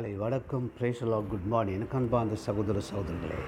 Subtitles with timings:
[0.00, 0.72] காலை வணக்கம்.
[0.78, 3.40] பிரேசலா good morning எனக்கு அன்பார்ந்த சகோதர சகோதரர்களே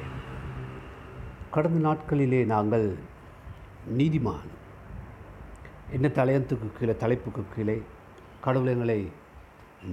[1.50, 2.98] கடந்த நாட்களிலே நாங்கள்
[3.98, 4.50] நீதிமான்
[5.90, 7.82] என்ன தலையத்துக்கு கீழே தலைப்புக்கு கீழே
[8.40, 8.98] கடவுள் எங்களை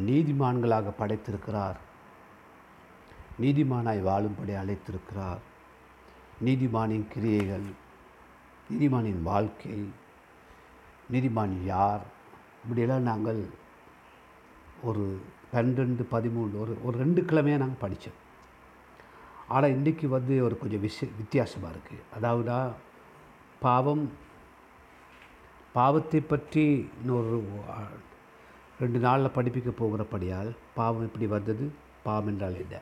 [0.07, 1.79] நீதிமான்களாக படைத்திருக்கிறார்.
[3.41, 5.41] நீதிமானாய் வாழும்படி அழைத்திருக்கிறார்.
[6.46, 7.68] நீதிமானின் கிரியைகள்
[8.69, 9.91] நீதிமானின் வாழ்க்கை
[11.11, 12.05] நீதிமான் யார்?
[12.64, 13.41] இப்படியெல்லாம் நாங்கள்
[14.82, 15.21] ஒரு
[15.53, 18.17] பன்னெண்டு பதிமூணு ஒரு ஒரு ரெண்டு கிழமையாக நாங்கள் படித்தோம்
[19.47, 22.55] ஆனால் இன்றைக்கி வந்து ஒரு கொஞ்சம் விஷய வித்தியாசமாக இருக்குது அதாவது
[23.59, 24.03] பாவம்
[25.73, 26.63] பாவத்தை பற்றி
[26.99, 27.39] இன்னொரு
[28.79, 31.65] ரெண்டு நாளில் படிப்பிக்க போகிறபடியால் பாவம் எப்படி வந்தது?
[32.03, 32.75] பாவம் என்றால் என்ன?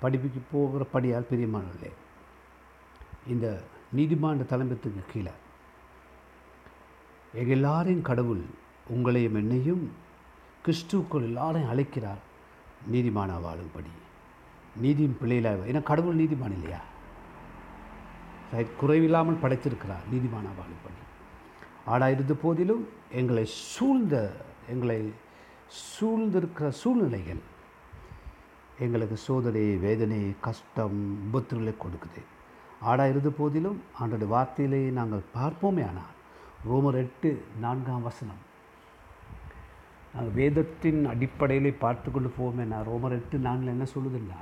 [0.00, 1.92] படிப்பிக்க போகிறபடியால் பிரியமானவர்களே
[3.26, 3.46] இந்த
[3.96, 5.32] நீதிமாண்ட தலைமைத்துக்கு கீழே
[7.32, 8.42] எங்கள் எல்லாரையும் கடவுள்
[8.90, 9.84] உங்களையும் என்னையும்
[10.64, 12.20] கிறிஸ்துக்குள் எல்லாரையும் அழைக்கிறார்.
[12.92, 13.92] நீதிமான வாழும்படி.
[14.76, 16.80] நீதியின் பிள்ளையில ஏன்னா கடவுள் நீதிமான் இல்லையா?
[18.52, 21.00] ரைட் குறைவில்லாமல் படைத்திருக்கிறார் நீதிமான வாழும்படி.
[21.86, 24.36] ஆடாயிருந்த போதிலும் எங்களை சூழ்ந்த
[24.70, 25.12] எங்களை
[25.82, 27.42] சூழ்ந்திருக்கிற சூழ்நிலைகள்
[28.78, 32.22] எங்களுக்கு சோதனை வேதனை கஷ்டம் விபத்துகளை கொடுக்குது.
[32.86, 36.14] ஆடாயிருந்த இருந்த போதிலும் ஆண்டோட வார்த்தையிலே நாங்கள் பார்ப்போமே ஆனால்
[36.68, 38.50] ரோமர் எட்டு நான்காம் வசனம்.
[40.14, 42.64] நாங்கள் வேதத்தின் அடிப்படையில் பார்த்து கொண்டு போவோமே.
[42.66, 44.40] நான் ரோமர் எட்டு நான்கில் என்ன சொல்லுதுன்னா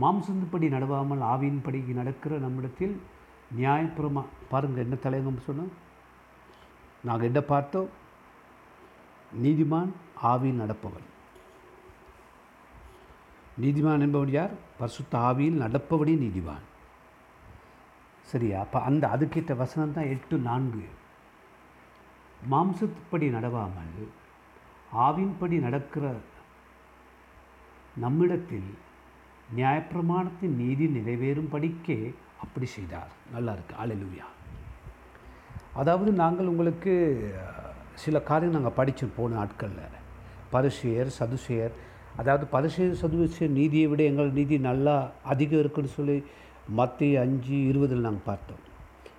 [0.00, 3.00] மாம்சந்தப்படி நடவாமல் ஆவியின்படி நடக்கிற நம்மிடத்தில்
[3.58, 5.72] நியாயபுரமாக பாருங்கள் என்ன தலைவங்க சொன்னோம்
[7.04, 7.88] நாங்கள் என்ன பார்த்தோம்?
[9.42, 11.08] நீதிமான் ஆவியில் நடப்பவன்.
[13.60, 14.50] நீதிமான் என்பவன் யார்?
[14.78, 16.66] பரிசுத்த ஆவியில் நடப்பவனே நீதிமான்.
[18.22, 18.60] சரியா?
[18.60, 20.84] அப்போ அந்த அதுக்கேற்ற வசனம் தான் எட்டு நான்கு.
[22.50, 24.08] மாம்சத்துப்படி நடவாமல்
[24.92, 26.14] ஆவின்படி நடக்கிற
[28.04, 28.70] நம்மிடத்தில்
[29.56, 31.98] நியாயப்பிரமாணத்தின் நீதி நிறைவேறும் படிக்கே
[32.44, 33.10] அப்படி செய்தார்.
[33.32, 33.74] நல்லா இருக்கு.
[33.82, 34.28] அலலுவியா
[35.80, 36.92] அதாவது நாங்கள் உங்களுக்கு
[37.94, 39.98] சில காரியம் நாங்கள் படித்தோம் போன நாட்களில்.
[40.54, 41.74] பரிசுயர் சதுசெயர்
[42.16, 44.96] அதாவது பரிசுயர் சதுசெயர் நீதியை விட எங்கள் நீதி நல்லா
[45.32, 46.16] அதிகம் இருக்குன்னு சொல்லி
[46.80, 48.62] மத்திய அஞ்சு இருபதில் நாங்கள் பார்த்தோம்.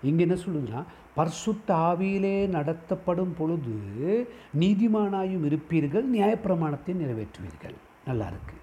[0.10, 0.84] இங்கே என்ன சொல்லுதுன்னா
[1.18, 3.75] பர்சுத்த ஆவியிலே நடத்தப்படும் பொழுது
[4.62, 7.78] நீதிமானாயும் இருப்பீர்கள் நியாயப்பிரமாணத்தை நிறைவேற்றுவீர்கள்.
[8.07, 8.62] நல்லா இருக்குது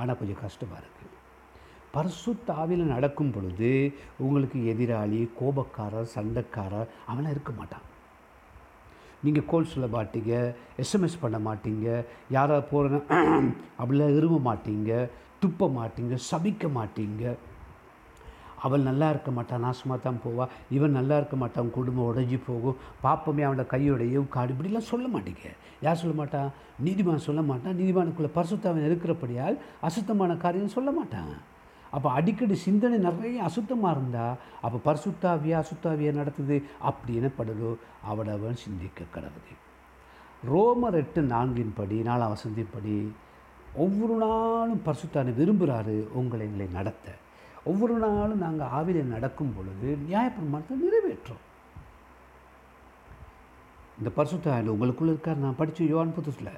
[0.00, 1.14] ஆனால் கொஞ்சம் கஷ்டமாக இருக்குது
[1.94, 3.70] பரிசுத்த ஆவியில் நடக்கும் பொழுது
[4.24, 7.86] உங்களுக்கு எதிராளி கோபக்காரர் சண்டைக்காரர் அவனாக இருக்க மாட்டான்.
[9.24, 10.32] நீங்கள் கோல் சொல்ல மாட்டீங்க
[10.82, 11.86] எஸ்எம்எஸ் பண்ண மாட்டீங்க
[12.36, 13.00] யாராவது போகிறேன்னா
[13.80, 14.90] அப்படிலாம் விரும்ப மாட்டீங்க
[15.42, 17.24] துப்ப மாட்டீங்க சபிக்க மாட்டீங்க.
[18.64, 22.78] அவள் நல்லா இருக்க மாட்டான் நாசமாக தான் போவாள் இவன் நல்லா இருக்க மாட்டான் குடும்பம் உடஞ்சி போகும்.
[23.04, 25.52] பாப்பமே அவனோட கையோடைய காடு இப்படிலாம் சொல்ல மாட்டேங்க.
[25.86, 26.48] யார் சொல்ல மாட்டான்
[26.86, 27.78] நீதிமான் சொல்ல மாட்டான்.
[27.80, 29.58] நீதிமானுக்குள்ளே பரிசுத்தாவன் இருக்கிறபடியால்
[29.90, 31.32] அசுத்தமான காரியம் சொல்ல மாட்டான்.
[31.96, 36.56] அப்போ அடிக்கடி சிந்தனை நிறைய அசுத்தமாக இருந்தால் அப்போ பரிசுத்தாவியா அசுத்தாவியா நடத்துது
[36.88, 37.70] அப்படி எனப்படுதோ
[38.10, 39.54] அவடவன் சிந்திக்க கடவுது.
[40.50, 42.96] ரோமர் எட்டு நான்கின் படி நாலாம் வசந்தின் படி
[43.84, 47.06] ஒவ்வொரு நாளும் பரிசுத்தானை விரும்புகிறாரு உங்களை எங்களை நடத்த.
[47.70, 51.44] ஒவ்வொரு நாளும் நாங்கள் ஆவியில் நடக்கும் பொழுது நியாயப்பிரமாணத்தை நிறைவேற்றோம்
[53.98, 55.42] இந்த பரிசுத்தாயில் உங்களுக்குள்ளே இருக்கார்.
[55.44, 56.50] நான் படித்த யோன் புதுசில்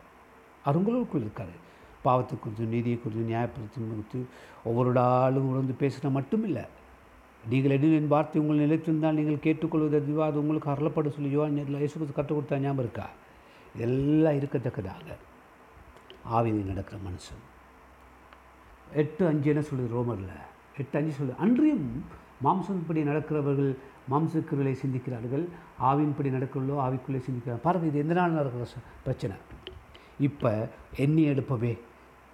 [0.69, 1.55] அவர் இருக்கார்.
[2.03, 4.19] பாவத்தை குறித்து நீதியை குறித்து நியாயப்படுத்தி குறித்து
[4.69, 6.65] ஒவ்வொரு ஆளும் உணர்ந்து பேசினா மட்டும் இல்லை
[7.51, 11.83] நீங்கள் எது என் வார்த்தை உங்கள் நிலைத்திருந்தால் நீங்கள் கேட்டுக்கொள்வது அதுவா அது உங்களுக்கு அருளப்பட சொல்லி யோன் நேரில்
[11.83, 13.07] இயேசு கற்றுக் கொடுத்தா ஞாபகம் இருக்கா?
[13.87, 15.17] எல்லாம் இருக்கத்தக்கதாக
[16.37, 17.45] ஆவியில் நடக்கிற மனுஷன்.
[19.03, 20.35] எட்டு அஞ்சு என்ன சொல்லுது ரோமரில்?
[20.83, 21.87] எட்டு அஞ்சு சொல்லு அன்றியும்
[22.47, 23.73] மாம்சப்படி நடக்கிறவர்கள்
[24.13, 25.45] மாம்சக்கிரலை சிந்திக்கிறார்கள்.
[25.89, 28.67] ஆவின்படி நடக்கிறோ ஆவிக்குள்ளே சிந்திக்கிறார் பாருங்க இது எந்த நாள் நடக்கிற
[29.07, 29.37] பிரச்சனை.
[30.29, 30.53] இப்போ
[31.05, 31.73] எண்ணி எடுப்பவே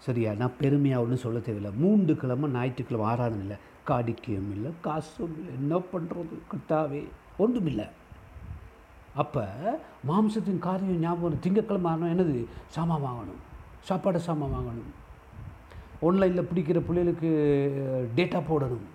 [0.07, 0.31] சரியா?
[0.41, 1.73] நான் பெருமையாக ஒன்றும் சொல்ல தேவையில்லை.
[1.83, 3.57] மூன்று கிழமை ஞாயிற்றுக்கிழமை ஆறாதும் இல்லை.
[3.89, 5.53] காடிக்கையும் இல்லை காசும் இல்லை.
[5.61, 7.03] என்ன பண்ணுறது கட்டாவே
[7.43, 7.87] ஒன்றும் இல்லை.
[9.23, 9.45] அப்போ
[10.09, 12.39] மாம்சத்தின் காரியம் ஞாபகம் திங்கக்கிழமை ஆகணும் என்னது?
[12.77, 13.43] சாமான் வாங்கணும்.
[13.89, 14.93] சாப்பாடு சாமான் வாங்கணும்.
[16.01, 17.31] ஆன்லைனில் பிடிக்கிற பிள்ளைகளுக்கு
[18.17, 18.87] டேட்டா போடணும்.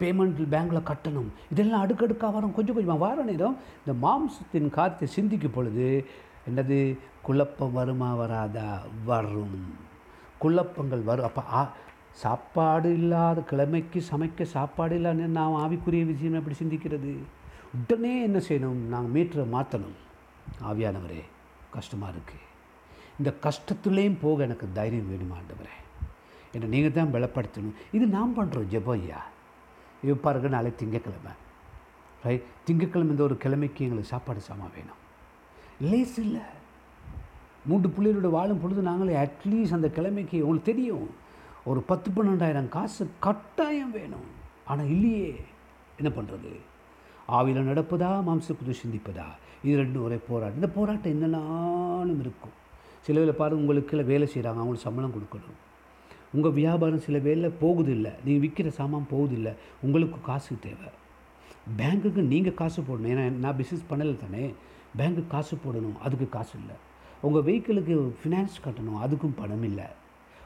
[0.00, 1.28] பேமெண்ட் பேங்க்கில் கட்டணும்.
[1.50, 2.54] இதெல்லாம் அடுக்கடுக்காக வரும்.
[2.54, 3.56] கொஞ்சம் கொஞ்சமாக வார நேரம்
[3.86, 6.04] இந்த மாம்சத்தின் காரியத்தை சிந்திக்கும் பொழுது
[6.50, 6.98] என்னது?
[7.22, 8.82] குழப்பம் வருமா வராதா?
[9.04, 9.74] வரும்.
[10.38, 11.24] குழப்பங்கள் வரும்.
[11.24, 11.72] அப்போ ஆ
[12.12, 17.16] சாப்பாடு இல்லாத கிழமைக்கு சமைக்க சாப்பாடு இல்லான்னு நான் ஆவிக்குரிய விஷயம் எப்படி சிந்திக்கிறது?
[17.80, 18.80] உடனே என்ன செய்யணும்?
[18.94, 19.98] நாங்கள் மீட்டரை மாற்றணும்.
[20.64, 21.22] ஆவியானவரே
[21.70, 22.48] கஷ்டமாக இருக்குது
[23.18, 25.76] இந்த கஷ்டத்துலேயும் போக எனக்கு தைரியம் வேணுமாண்டவரே.
[26.54, 27.76] என்னை நீங்கள் தான் பலப்படுத்தணும்.
[27.96, 29.20] இது நாம் பண்ணுறோம் ஜெபம் ஐயா
[30.02, 31.32] இப்போ பாருங்க நாளை திங்கக்கிழமை.
[32.24, 35.00] ரைட் திங்கக்கிழமை இந்த ஒரு கிழமைக்கு எங்களுக்கு சாப்பாடு சாமான் வேணும்.
[35.90, 36.44] லேஸ் இல்லை.
[37.68, 41.08] மூன்று பிள்ளைகளோட வாழும் பொழுது நாங்களே அட்லீஸ்ட் அந்த கிழமைக்கு உங்களுக்கு தெரியும்
[41.70, 44.28] ஒரு பத்து பன்னெண்டாயிரம் காசு கட்டாயம் வேணும்.
[44.70, 45.32] ஆனால் இல்லையே.
[46.00, 46.52] என்ன பண்ணுறது
[47.36, 49.26] ஆவியில் நடப்பதா மாம்சக்குது சிந்திப்பதா?
[49.66, 50.58] இது ரெண்டும் ஒரே போராட்டம்.
[50.60, 52.56] இந்த போராட்டம் என்னென்னாலும் இருக்கும்.
[53.06, 55.58] சில வேலை பாருங்கள் உங்களுக்கு வேலை செய்கிறாங்க அவங்களுக்கு சம்பளம் கொடுக்கணும்.
[56.32, 60.90] உங்கள் வியாபாரம் சில வேலை போகுது இல்லை நீங்கள் விற்கிற சாமான் போகுது இல்லை உங்களுக்கு காசு தேவை.
[61.78, 63.10] பேங்க்குக்கு நீங்கள் காசு போடணும்.
[63.12, 64.44] ஏன்னா நான் பிஸ்னஸ் பண்ணலை தானே.
[64.98, 65.98] பேங்க்குக்கு காசு போடணும்.
[65.98, 66.76] அதுக்கு காசு இல்லை.
[67.20, 69.00] உங்கள் வெஹிக்கிளுக்கு ஃபினான்ஸ் கட்டணும்.
[69.04, 69.84] அதுக்கும் பணம் இல்லை.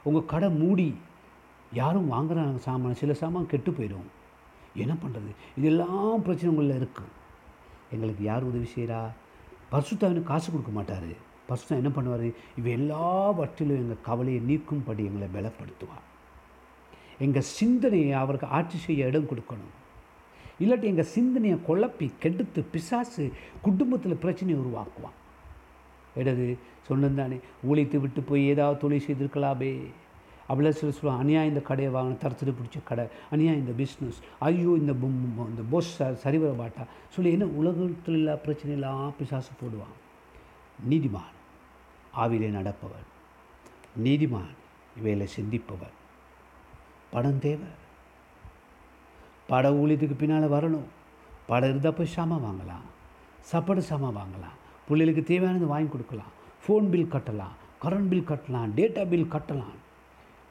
[0.02, 0.88] உங்கள் கடை மூடி
[1.72, 4.08] யாரும் வாங்குறாங்க சாமான் சில சாமான் கெட்டு போயிடும்.
[4.74, 7.14] என்ன பண்ணுறது இதெல்லாம் பிரச்சனை உங்களில் இருக்குது
[7.90, 9.00] எங்களுக்கு யார் உதவி செய்கிறா
[9.72, 11.10] பரிசுத்தாவினுக்கு காசு கொடுக்க மாட்டார்.
[11.48, 12.26] பரிசுத்தா என்ன பண்ணுவார்?
[12.60, 16.06] இவ எல்லாவற்றிலும் எங்கள் கவலையை நீக்கும்படி எங்களை பலப்படுத்துவார்
[17.26, 19.74] எங்கள் சிந்தனையை அவருக்கு ஆட்சி செய்ய இடம் கொடுக்கணும்.
[20.62, 23.24] இல்லாட்டி எங்கள் சிந்தனையை குழப்பி கெடுத்து பிசாசு
[23.66, 25.16] குடும்பத்தில் பிரச்சனையை உருவாக்குவான்
[26.20, 26.46] இடது
[26.88, 27.38] சொன்னதானே
[27.68, 29.70] ஊழித்து விட்டு போய் ஏதாவது தொழில் செய்திருக்கலாமே.
[30.48, 33.04] அப்படிலாம் சில சொல்லுவாங்க அநியாயம் இந்த கடையை வாங்கின தரத்தில் பிடிச்ச கடை.
[33.34, 34.18] அநியாயம் இந்த பிஸ்னஸ்
[34.48, 34.92] ஐயோ இந்த
[35.52, 35.92] இந்த பொஸ்
[36.24, 36.84] சரி வர மாட்டா.
[37.14, 39.96] சொல்லி என்ன உலகத்தில் எல்லா பிரச்சனையெல்லாம் பிசாசு போடுவான்.
[40.90, 41.32] நீதிமான்.
[42.16, 43.06] ஆவிலே நடப்பவன்
[44.04, 44.54] நீதிமான்
[44.96, 45.94] இவையில் சிந்திப்பவர்.
[47.10, 47.68] பணம் தேவை.
[49.46, 50.88] பட ஊழியத்துக்கு பின்னால் வரணும்.
[51.46, 52.84] படம் இருந்தால் போய் சாமான் வாங்கலாம்.
[53.40, 54.56] சாப்பாடு சாமான் வாங்கலாம்.
[54.88, 56.32] பிள்ளைகளுக்கு தேவையானது வாங்கி கொடுக்கலாம்.
[56.66, 57.54] ஃபோன் பில் கட்டலாம்.
[57.82, 58.70] கரண்ட் பில் கட்டலாம்.
[58.76, 59.74] டேட்டா பில் கட்டலாம்.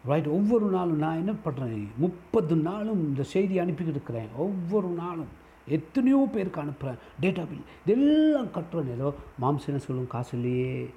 [0.06, 4.28] ரைட் ஒவ்வொரு நாளும் நான் என்ன பண்ணுறேன் முப்பது நாளும் இந்த செய்தி அனுப்பிக்கிட்டு இருக்கிறேன்.
[4.36, 5.28] ஒவ்வொரு நாளும்.
[5.68, 10.08] எத்தனையோ பேருக்கு அனுப்புகிறேன் டேட்டா பில் இதெல்லாம் கட்டுறேன் ஏதோ மாம்சம் என்ன சொல்லும்?
[10.08, 10.90] காசு இல்லையே.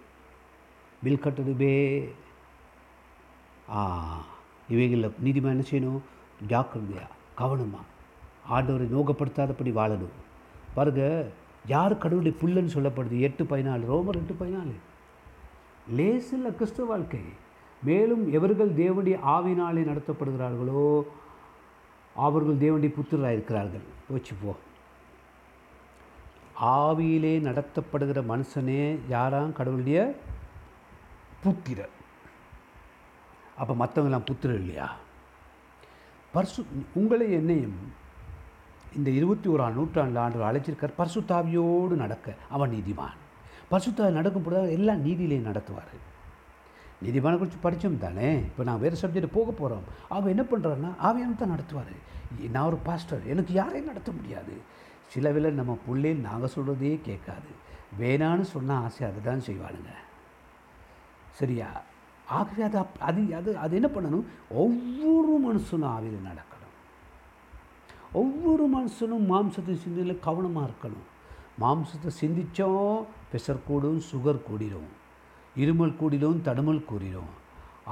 [1.03, 1.73] பில் கட்டுறது பே.
[3.71, 3.81] ஆ
[4.69, 6.01] இவைகளில் நீதிமா என்ன செய்யணும்?
[6.49, 7.85] ஜாக்கிரதையா கவனமாக
[8.51, 10.17] ஆண்டவரை நோக்கப்படுத்தாதபடி வாழணும்.
[10.75, 11.29] பாருங்க
[11.67, 13.21] யார் கடவுளுடைய புல்லன்னு சொல்லப்படுது?
[13.21, 14.75] எட்டு பதினாலு ரோமர் எட்டு பதினாலு.
[15.91, 17.21] லேசில் கிறிஸ்துவ வாழ்க்கை.
[17.83, 21.03] மேலும் எவர்கள் தேவனுடைய ஆவினாலே நடத்தப்படுகிறார்களோ
[22.15, 23.85] அவர்கள் தேவனுடைய புத்திராக இருக்கிறார்கள்.
[24.11, 24.53] யோசிச்சுப்போ
[26.63, 29.53] ஆவியிலே நடத்தப்படுகிற மனுஷனே யாராம்?
[29.53, 30.15] கடவுளுடைய
[31.43, 31.91] புத்திரர்.
[33.57, 34.97] அப்போ மற்றவங்களாம் புத்திரர் இல்லையா?
[36.35, 36.65] பர்சு
[36.95, 37.93] உங்களை என்னையும்
[38.97, 40.99] இந்த இருபத்தி ஓராம் நூற்றாண்டு ஆண்டு அழைச்சிருக்கார்.
[40.99, 43.17] பர்சுத்தாவியோடு நடக்க அவன் நீதிமான்.
[43.71, 45.95] பர்சுத்தாவி நடக்கும் பொழுது எல்லாம் நீதியிலே நடத்துவார்.
[47.05, 48.35] நீதிமான குறித்து படித்தோம் தானே?
[48.37, 51.97] இப்போ நான் வேறு சப்ஜெக்ட் போக போகிறோம் அவன் என்ன பண்ணுறாருன்னா அவையான தான் நடத்துவார்.
[52.51, 54.53] நான் ஒரு பாஸ்டர் எனக்கு யாரையும் நடத்த முடியாது.
[55.07, 57.51] சில நம்ம பிள்ளை நாங்கள் சொல்கிறதே கேட்காது.
[58.01, 59.93] வேணான்னு சொன்னால் ஆசை அதை தான் செய்வானுங்க.
[61.39, 61.69] சரியா?
[62.39, 64.27] ஆகவே அது அப் அது அது அது என்ன பண்ணணும்?
[64.63, 66.75] ஒவ்வொரு மனுஷனும் ஆவியில் நடக்கணும்.
[68.13, 71.07] ஒவ்வொரு மனுஷனும் மாம்சத்தை சிந்தனையில் கவனமாக இருக்கணும்.
[71.63, 72.99] மாம்சத்தை சிந்தித்தோம்
[73.31, 74.89] ப்ரெஷர் கூடும் சுகர் கூடிடும்
[75.63, 77.33] இருமல் கூடிடும் தடுமல் கூடிடும்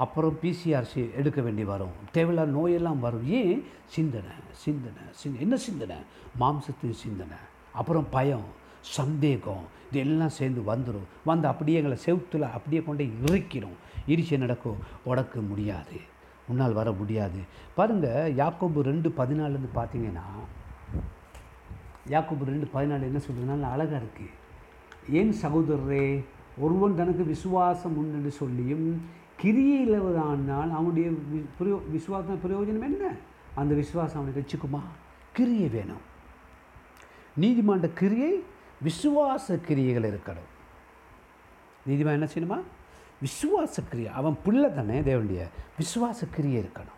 [0.04, 1.94] அப்புறம் பிசிஆர்சி எடுக்க வேண்டி வரும்.
[2.12, 3.24] தேவையில்லாத நோயெல்லாம் வரும்.
[3.40, 3.60] ஏன்?
[3.94, 4.34] சிந்தனை
[4.64, 5.96] சிந்தனை சிந்த என்ன சிந்தனை?
[6.40, 7.38] மாம்சத்தின் சிந்தனை.
[7.72, 8.48] அப்புறம் பயம்.
[8.86, 13.76] சந்தேகம் இது எல்லாம் சேர்ந்து வந்துடும் வந்து அப்படியே எங்களை செவுத்தில் அப்படியே கொண்டு இறுக்கிடும்
[14.08, 16.00] இரிச்சு நடக்கும் உடக்க முடியாது.
[16.48, 17.38] உன்னால் வர முடியாது.
[17.74, 20.22] பாருங்கள் யாக்கோபு ரெண்டு பதினாலுன்னு பார்த்தீங்கன்னா
[22.08, 24.32] யாக்கோபு ரெண்டு பதினாலு என்ன சொல்கிறதுனால அழகாக இருக்குது
[25.10, 26.24] ஏன் சகோதரரே
[26.58, 29.02] ஒருவன் தனக்கு விசுவாசம் உண்டு சொல்லியும்
[29.42, 33.14] கிரியையில்தான் அவனுடைய வி- பிரயோ விசுவாசம் பிரயோஜனம் என்ன?
[33.54, 34.80] அந்த விசுவாசம் அவனுக்கு வச்சுக்குமா
[35.32, 36.14] கிரியை வேணும்.
[37.40, 38.42] நீதிமாண்ட கிரியை
[38.84, 40.50] விசுவாச கிரியைகள் இருக்கணும்.
[41.88, 42.62] நீதிமான் என்ன செய்யணுமா?
[43.20, 45.48] விசுவாச கிரியை அவன் பிள்ளை தானே தேவனுடைய.
[45.78, 46.94] விசுவாச கிரியை இருக்கணும்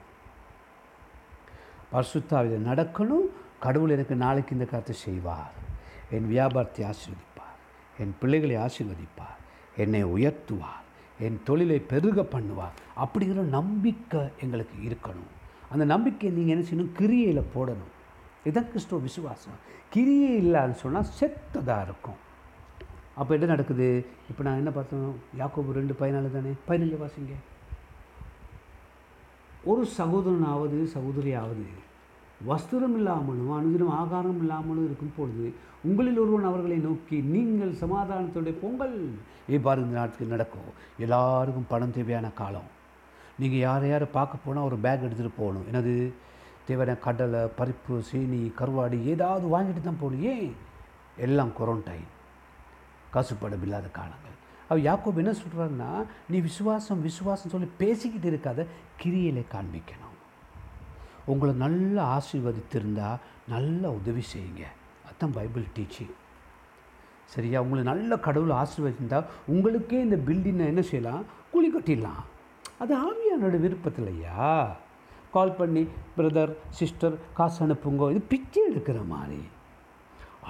[1.92, 3.28] பரிசுத்தாவில் நடக்கணும்.
[3.60, 5.52] கடவுள் எனக்கு நாளைக்கு இந்த காலத்தை செய்வார்.
[6.10, 7.54] என் வியாபாரத்தை ஆசீர்வதிப்பார்.
[7.98, 9.36] என் பிள்ளைகளை ஆசீர்வதிப்பார்.
[9.76, 10.84] என்னை உயர்த்துவார்.
[11.18, 12.76] என் தொழிலை பெருக பண்ணுவார்.
[12.96, 15.30] அப்படிங்கிற நம்பிக்கை எங்களுக்கு இருக்கணும்.
[15.70, 16.92] அந்த நம்பிக்கையை நீங்கள் என்ன செய்யணும்?
[16.98, 17.97] கிரியையில் போடணும்.
[18.46, 19.58] இதான் கிறிஸ்துவ விசுவாசம்.
[19.94, 22.18] கிரியே இல்லைன்னு சொன்னால் செத்ததாக இருக்கும்.
[23.14, 24.06] அப்போ என்ன நடக்குது?
[24.30, 25.14] இப்போ நான் என்ன பார்த்தோம்?
[25.38, 26.52] யாக்கோபு ரெண்டு பதினாலு தானே?
[26.68, 27.34] பதினஞ்சு வாசிங்க.
[29.64, 31.66] ஒரு சகோதரனாவது சகோதரியாவது
[32.48, 35.54] வஸ்திரம் இல்லாமலும் அனுதினம் ஆகாரம் இல்லாமலும் இருக்கும் பொழுது
[35.84, 39.14] உங்களில் ஒருவன் அவர்களை நோக்கி நீங்கள் சமாதானத்துடைய பொங்கல்
[39.48, 40.70] இவ்வாறு இந்த நாட்டுக்கு நடக்கும்.
[40.98, 42.68] எல்லாருக்கும் பணம் தேவையான காலம்.
[43.38, 45.66] நீங்கள் யாரை யாரை பார்க்க போனால் ஒரு பேக் எடுத்துகிட்டு போகணும்.
[45.70, 46.12] எனது
[46.68, 50.56] தேவையான கடலை பருப்பு சீனி கருவாடு ஏதாவது வாங்கிட்டு தான் போகணும் ஏன்
[51.16, 52.08] எல்லாம் கொரோன்டைன்
[53.12, 54.36] காசுப்படம் இல்லாத காலங்கள்.
[54.68, 58.66] அவர் யாக்கோப் என்ன சொல்கிறாருன்னா நீ விசுவாசம் விசுவாசம் சொல்லி பேசிக்கிட்டு இருக்காத
[59.02, 60.16] கிரியலை காண்பிக்கணும்.
[61.24, 63.10] உங்களை நல்லா ஆசீர்வதித்திருந்தா
[63.48, 64.62] நல்லா உதவி செய்யுங்க.
[65.06, 66.14] அதுதான் பைபிள் டீச்சிங்.
[67.24, 67.62] சரியா?
[67.62, 71.24] உங்களை நல்ல கடவுள் ஆசீர்வதிச்சிருந்தா உங்களுக்கே இந்த பில்டிங்கை என்ன செய்யலாம்?
[71.50, 72.22] குழி கட்டிடலாம்.
[72.78, 74.76] அது ஆவியானோட விருப்பத்தில் ஐயா
[75.32, 78.10] கால் பண்ணி பிரதர் சிஸ்டர் காசு அனுப்புங்க.
[78.10, 79.40] இது பிச்சை எடுக்கிற மாதிரி.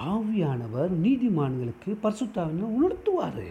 [0.07, 3.49] ஆவியானவர் நீதிமான்களுக்கு பரிசுத்தாவின உணர்த்துவார்.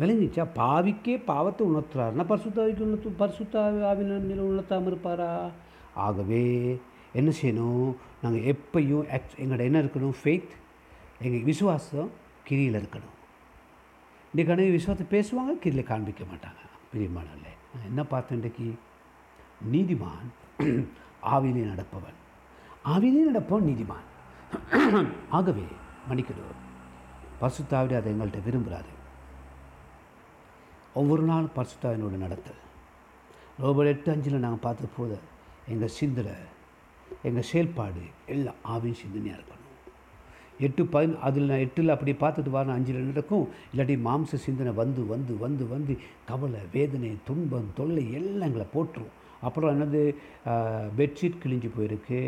[0.00, 5.50] விளங்கிச்சா பாவிக்கே பாவத்தை உணர்த்துறாருன்னா பரிசுத்தாவிக்கு உணர்த்து பரிசுத்தாவின மேலே உணர்த்தாமல் இருப்பாரா?
[5.94, 6.44] ஆகவே
[7.12, 7.94] என்ன செய்யணும்?
[8.22, 10.14] நாங்கள் எப்பையும் எக்ஸ் எங்களோட என்ன இருக்கணும்?
[10.24, 10.52] ஃபெய்த்
[11.20, 12.10] எங்கள் விசுவாசம்
[12.48, 13.16] கிரியில் இருக்கணும்.
[14.32, 16.62] இன்றைக்கு அனைவரும் விசுவாசத்தை பேசுவாங்க கிரியில் காண்பிக்க மாட்டாங்க.
[16.92, 18.74] பிரியமானல்ல நான் என்ன பார்த்தேன் இன்றைக்கு
[19.72, 20.28] நீதிமான்
[21.34, 22.18] ஆவிலே நடப்பவன்.
[22.92, 24.06] ஆவிலே நடப்பவன் நீதிமான்.
[25.38, 25.66] ஆகவே
[26.08, 26.58] மன்னிக்கணும்
[27.40, 28.92] பர்சுத்தாவிட அதை எங்கள்கிட்ட விரும்புகிறாரு
[31.00, 32.60] ஒவ்வொரு நாளும் பரிசுத்தாவினோட நடத்தல்
[33.62, 35.16] ரோபர் எட்டு அஞ்சில் நாங்கள் பார்த்த போது
[35.72, 36.34] எங்கள் சிந்தனை
[37.28, 38.02] எங்கள் செயல்பாடு
[38.34, 39.56] எல்லாம் ஆவின் சிந்தனையாக இருக்கணும்.
[40.66, 43.46] எட்டு பதின அதில் நான் எட்டில் அப்படி பார்த்துட்டு வரணும் அஞ்சில் நடக்கும்.
[43.72, 45.94] இல்லாட்டி மாம்ச சிந்தனை வந்து வந்து வந்து வந்து
[46.30, 49.14] கவலை வேதனை துன்பம் தொல்லை எல்லாம் எங்களை போட்டுரும்
[49.46, 50.02] அப்புறம் என்னது
[51.00, 52.20] பெட்ஷீட் கிழிஞ்சு போயிருக்கு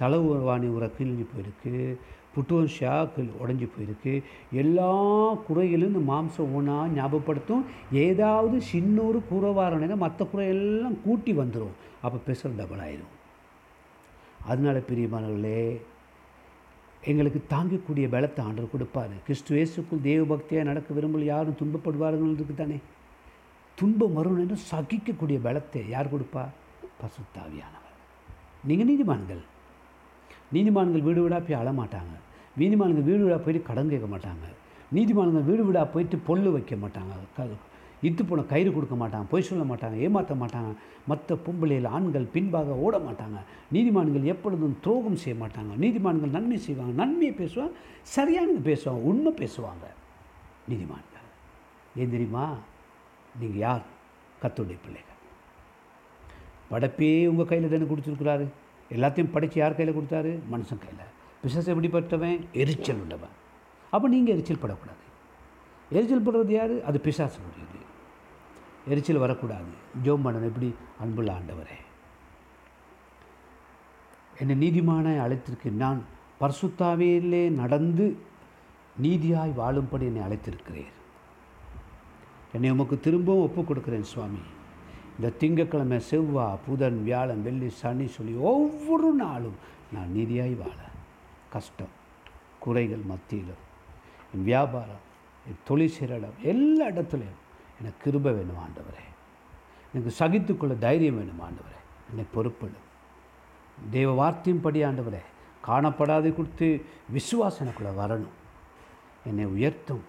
[0.00, 1.74] தலவாணி உரை கிழிஞ்சு போயிருக்கு
[2.34, 2.92] புட்டுவன் ஷா
[3.42, 4.12] உடஞ்சி போயிருக்கு.
[4.60, 4.92] எல்லா
[5.48, 7.64] குறைகளும் இந்த மாம்சம் ஒன்றா ஞாபகப்படுத்தும்.
[8.06, 13.12] ஏதாவது சின்னொரு குறைவாரணைனா மற்ற குறையெல்லாம் கூட்டி வந்துடும் அப்போ பெசல் டபுள் ஆயிரும்.
[14.50, 15.60] அதனால பிரியமானவர்களே
[17.10, 19.14] எங்களுக்கு தாங்கக்கூடிய பலத்தை ஆண்டர் கொடுப்பார்.
[19.26, 22.78] கிறிஸ்துவேசுக்குள் தேவ பக்தியாக நடக்க விரும்பல யாரும் துன்பப்படுவார்கள் தானே?
[23.74, 26.42] துன்பம் வரும் என்று சகிக்கக்கூடிய பலத்தை யார் கொடுப்பா?
[27.00, 27.96] பசுத்தாவியானவர்.
[28.64, 29.42] நீங்கள் நீதிமான்கள்.
[30.52, 32.14] நீதிமான்கள் வீடு வீடாக போய் அழமாட்டாங்க
[32.58, 34.46] நீதிமான்கள் வீடு வீடாக போயிட்டு கடன் கேட்க மாட்டாங்க.
[34.94, 37.14] நீதிமான்கள் வீடு வீடாக போயிட்டு பொல்லு வைக்க மாட்டாங்க.
[37.36, 37.46] க
[38.02, 40.70] இத்து போன கயிறு கொடுக்க மாட்டாங்க பொய் சொல்ல மாட்டாங்க ஏமாற்ற மாட்டாங்க.
[41.06, 43.38] மற்ற பொம்பளையில் ஆண்கள் பின்பாக ஓட மாட்டாங்க.
[43.72, 45.72] நீதிமான்கள் எப்பொழுதும் துரோகம் செய்ய மாட்டாங்க.
[45.80, 46.92] நீதிமான்கள் நன்மை செய்வாங்க.
[46.92, 47.70] நன்மையை பேசுவாங்க
[48.02, 49.86] சரியானது பேசுவாங்க உண்மை பேசுவாங்க.
[50.68, 51.28] நீதிமான்கள்.
[51.96, 52.56] ஏன் தெரியுமா?
[53.40, 53.82] நீங்கள் யார்?
[54.42, 55.12] கத்துடைய பிள்ளைகள்.
[56.70, 58.46] படைப்பே உங்கள் கையில் தானே கொடுத்துருக்குறாரு.
[58.90, 60.38] எல்லாத்தையும் படைத்து யார் கையில் கொடுத்தாரு?
[60.52, 61.12] மனுஷன் கையில்.
[61.42, 62.40] பிசஸ் எப்படிப்பட்டவன்?
[62.52, 63.28] எரிச்சல் உள்ளவன்.
[63.90, 65.02] அப்போ நீங்கள் எரிச்சல் படக்கூடாது.
[65.90, 66.84] எரிச்சல் படுறது யார்?
[66.84, 67.82] அது பிசாசுடையது
[68.88, 69.64] எரிச்சல் வரக்கூடாது.
[70.04, 71.78] ஜோம் பண்ணணும் எப்படி அன்புள்ள ஆண்டவரே.
[74.38, 75.70] என்னை நீதிமான அழைத்திருக்கு.
[75.70, 76.04] நான்
[76.40, 78.18] பரிசுத்தாவிலே நடந்து
[79.02, 80.92] நீதியாய் வாழும்படி என்னை அழைத்திருக்கிறேன்
[82.54, 84.42] என்னை உமக்கு திரும்பவும் ஒப்பு கொடுக்குறேன் சுவாமி.
[85.16, 89.58] இந்த திங்கக்கிழமை செவ்வா புதன் வியாழன் வெள்ளி சனி சொல்லி ஒவ்வொரு நாளும்
[89.92, 90.78] நான் நீதியாய் வாழ.
[91.54, 91.92] கஷ்டம்
[92.58, 93.62] குறைகள் மத்தியிலும்
[94.34, 95.02] என் வியாபாரம்
[95.48, 97.40] என் தொழில் செய்கிற இடம் எல்லா இடத்துலையும்
[97.80, 99.04] எனக்கு கிருப வேணும் ஆண்டவரே.
[99.94, 101.80] எனக்கு சகித்துக்கொள்ள தைரியம் வேணும் ஆண்டவரே.
[102.10, 102.88] என்னை பொறுப்பிடும்
[103.90, 105.22] தேவ வார்த்தையும் படி ஆண்டவரே
[105.66, 108.34] காணப்படாத கொடுத்து விசுவாசம் எனக்குள்ளே வரணும்.
[109.24, 110.04] என்னை உயர்த்தும்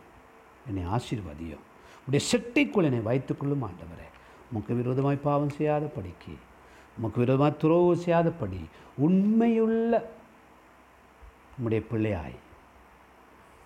[0.67, 1.65] என்னை ஆசீர்வதியும்.
[2.07, 4.07] உடைய செட்டைக்குள் என்னை வைத்துக்கொள்ளும் ஆண்டவரே.
[4.51, 6.33] உமக்கு விரோதமாய் பாவம் செய்யாத படிக்கு
[6.97, 8.59] உமக்கு விரோதமாக துரோகம் செய்யாத படி
[8.97, 9.93] உண்மையுள்ள
[11.57, 12.37] உம்முடைய பிள்ளையாய்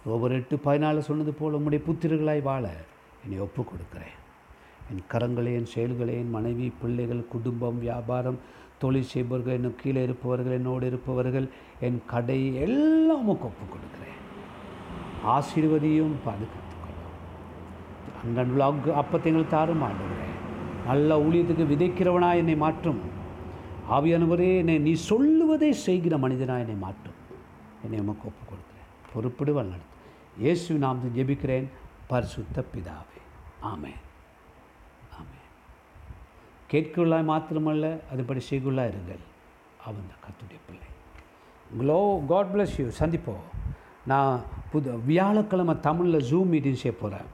[0.06, 2.66] ஒவ்வொரு எட்டு பதினாலு சொன்னது போல் உம்முடைய புத்திரர்களாய் வாழ
[3.24, 4.16] என்னை ஒப்புக் கொடுக்குறேன்
[4.92, 8.40] என் கரங்களே என் செயல்களே என் மனைவி பிள்ளைகள் குடும்பம் வியாபாரம்
[8.80, 11.48] தொழில் செய்பவர்கள் இன்னும் கீழே இருப்பவர்கள் என்னோடு இருப்பவர்கள்
[11.80, 14.18] என் கடை எல்லாம் உமக்கு ஒப்பு கொடுக்குறேன்
[15.28, 16.69] ஆசீர்வதியும் பாதுகாப்பு
[18.24, 18.92] அங்கன் அங்கு
[19.30, 20.36] எங்களுக்கு தாரும் ஆண்டுகிறேன்
[20.90, 23.02] நல்ல ஊழியத்துக்கு விதைக்கிறவனா என்னை மாற்றும்.
[23.96, 27.18] ஆவியானவரே என்னை நீ சொல்லுவதை செய்கிற மனிதனா என்னை மாற்றும்.
[27.84, 29.96] என்னை உமக்கு ஒப்பு கொடுக்குறேன் பொறுப்பிடுவல் நடத்து.
[30.44, 31.68] இயேசு நாம் ஜெபிக்கிறேன்.
[32.12, 33.20] பரிசுத்த பிதாவே.
[33.72, 33.94] ஆமே
[35.20, 35.40] ஆமே
[36.72, 39.24] கேட்குள்ளாய் மாத்திரமல்ல அதுபடி செய்குள்ளா இருங்கள்.
[39.88, 40.88] அவன் தான் கத்துடைய பிள்ளை.
[41.80, 42.00] க்ளோ
[42.32, 43.46] காட் பிளஸ் யூ சந்திப்போம்.
[44.12, 44.40] நான்
[44.72, 47.30] புது வியாழக்கிழமை தமிழில் ஜூம் மீட்டிங் செய்ய போகிறேன்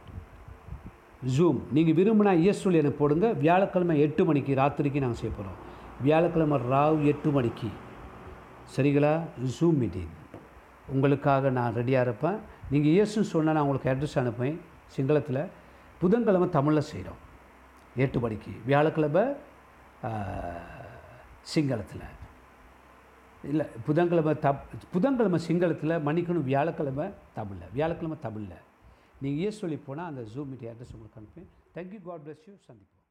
[1.34, 3.34] ஜூம் நீங்கள் விரும்பினா எஸ் எனக்கு போடுங்க.
[3.44, 5.60] வியாழக்கிழமை எட்டு மணிக்கு ராத்திரிக்கு நாங்கள் செய்ய போகிறோம்
[6.06, 7.70] வியாழக்கிழமை ராவ் எட்டு மணிக்கு.
[8.76, 9.14] சரிங்களா?
[9.56, 10.14] ஜூம் மீட்டிங்
[10.94, 12.38] உங்களுக்காக நான் ரெடியாக இருப்பேன்.
[12.72, 14.60] நீங்கள் இயேசுன்னு சொன்னால் நான் உங்களுக்கு அட்ரஸ் அனுப்பேன்
[14.96, 15.42] சிங்களத்தில்.
[16.02, 17.22] புதன்கிழமை தமிழில் செய்கிறோம்
[17.96, 18.52] எட்டு மணிக்கு.
[18.66, 19.24] வியாழக்கிழமை
[21.54, 22.08] சிங்களத்தில்.
[23.50, 24.64] இல்லை புதன்கிழமை தப்
[24.94, 27.74] புதன்கிழமை சிங்களத்தில் மன்னிக்கணும் வியாழக்கிழமை தமிழில்.
[27.74, 28.64] வியாழக்கிழமை தமிழில்.
[29.26, 33.05] நீங்கள் இயேசு சொல்லி போனால் அந்த ஜூம் மீட்டிங் அட்ரஸ் உங்களுக்கு அனுப்பேன் thank you God bless you சந்திப்போம்.